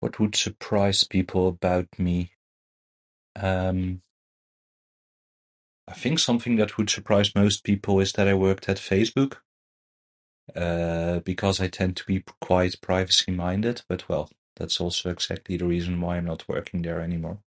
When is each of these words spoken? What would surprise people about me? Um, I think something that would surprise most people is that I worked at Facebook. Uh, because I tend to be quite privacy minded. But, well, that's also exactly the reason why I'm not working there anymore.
What 0.00 0.18
would 0.18 0.34
surprise 0.34 1.04
people 1.04 1.46
about 1.46 2.00
me? 2.00 2.32
Um, 3.36 4.02
I 5.86 5.92
think 5.94 6.18
something 6.18 6.56
that 6.56 6.76
would 6.76 6.90
surprise 6.90 7.32
most 7.36 7.62
people 7.62 8.00
is 8.00 8.12
that 8.14 8.26
I 8.26 8.34
worked 8.34 8.68
at 8.68 8.78
Facebook. 8.78 9.40
Uh, 10.56 11.20
because 11.20 11.60
I 11.60 11.68
tend 11.68 11.96
to 11.98 12.04
be 12.04 12.24
quite 12.40 12.80
privacy 12.80 13.30
minded. 13.30 13.82
But, 13.88 14.08
well, 14.08 14.28
that's 14.56 14.80
also 14.80 15.08
exactly 15.10 15.56
the 15.56 15.66
reason 15.66 16.00
why 16.00 16.16
I'm 16.16 16.24
not 16.24 16.48
working 16.48 16.82
there 16.82 17.00
anymore. 17.00 17.40